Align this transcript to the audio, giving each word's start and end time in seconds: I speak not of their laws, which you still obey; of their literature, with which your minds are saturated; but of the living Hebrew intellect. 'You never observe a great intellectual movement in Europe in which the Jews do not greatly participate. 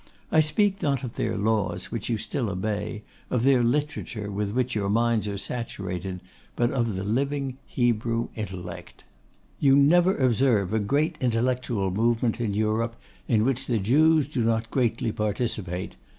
I 0.31 0.39
speak 0.39 0.81
not 0.81 1.03
of 1.03 1.15
their 1.15 1.37
laws, 1.37 1.91
which 1.91 2.09
you 2.09 2.17
still 2.17 2.49
obey; 2.49 3.03
of 3.29 3.43
their 3.43 3.63
literature, 3.63 4.31
with 4.31 4.49
which 4.49 4.73
your 4.73 4.89
minds 4.89 5.27
are 5.27 5.37
saturated; 5.37 6.21
but 6.55 6.71
of 6.71 6.95
the 6.95 7.03
living 7.03 7.59
Hebrew 7.67 8.29
intellect. 8.33 9.03
'You 9.59 9.75
never 9.75 10.17
observe 10.17 10.73
a 10.73 10.79
great 10.79 11.17
intellectual 11.21 11.91
movement 11.91 12.41
in 12.41 12.55
Europe 12.55 12.95
in 13.27 13.45
which 13.45 13.67
the 13.67 13.77
Jews 13.77 14.25
do 14.25 14.43
not 14.43 14.71
greatly 14.71 15.11
participate. 15.11 15.97